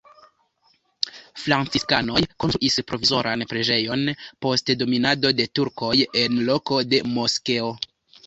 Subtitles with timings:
[1.41, 4.09] Franciskanoj konstruis provizoran preĝejon
[4.45, 5.93] post dominado de turkoj
[6.23, 7.69] en loko de moskeo.